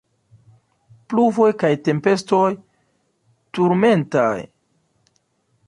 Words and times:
Pluvoj 1.13 1.49
kaj 1.63 1.69
tempestoj 1.87 2.49
turmentaj. 3.59 4.35